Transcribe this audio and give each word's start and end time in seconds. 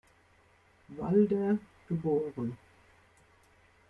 Walder, 0.97 1.59
geboren. 1.87 2.57